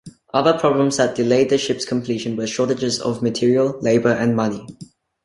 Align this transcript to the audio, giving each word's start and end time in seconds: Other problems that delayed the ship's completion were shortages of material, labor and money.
Other 0.33 0.57
problems 0.57 0.97
that 0.97 1.13
delayed 1.15 1.49
the 1.51 1.59
ship's 1.59 1.85
completion 1.85 2.35
were 2.35 2.47
shortages 2.47 2.99
of 2.99 3.21
material, 3.21 3.77
labor 3.81 4.09
and 4.11 4.35
money. 4.35 4.65